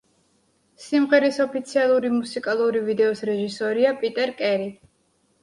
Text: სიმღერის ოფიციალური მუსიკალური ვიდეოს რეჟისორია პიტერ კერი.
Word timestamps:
სიმღერის 0.85 1.37
ოფიციალური 1.45 2.11
მუსიკალური 2.15 2.83
ვიდეოს 2.89 3.23
რეჟისორია 3.31 3.95
პიტერ 4.01 4.35
კერი. 4.43 4.69